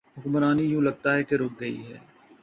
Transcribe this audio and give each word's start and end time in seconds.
حکمرانی 0.17 0.63
یوں 0.63 0.81
لگتا 0.81 1.09
ہے 1.15 1.23
کہ 1.23 1.35
رک 1.35 1.51
گئی 1.59 1.77
ہے۔ 1.87 1.97